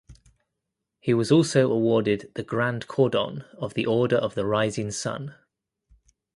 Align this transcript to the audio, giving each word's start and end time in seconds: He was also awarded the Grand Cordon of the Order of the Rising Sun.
He 0.99 1.13
was 1.13 1.31
also 1.31 1.71
awarded 1.71 2.31
the 2.33 2.41
Grand 2.41 2.87
Cordon 2.87 3.43
of 3.59 3.75
the 3.75 3.85
Order 3.85 4.15
of 4.15 4.33
the 4.33 4.47
Rising 4.47 4.89
Sun. 4.89 5.35